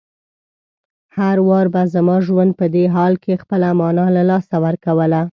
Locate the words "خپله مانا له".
3.43-4.23